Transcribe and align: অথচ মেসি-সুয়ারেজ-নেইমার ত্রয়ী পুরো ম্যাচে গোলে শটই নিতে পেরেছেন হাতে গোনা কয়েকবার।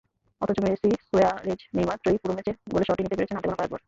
অথচ 0.41 0.57
মেসি-সুয়ারেজ-নেইমার 0.65 1.97
ত্রয়ী 2.01 2.17
পুরো 2.21 2.33
ম্যাচে 2.33 2.51
গোলে 2.71 2.85
শটই 2.87 3.03
নিতে 3.03 3.17
পেরেছেন 3.17 3.37
হাতে 3.37 3.47
গোনা 3.47 3.59
কয়েকবার। 3.59 3.79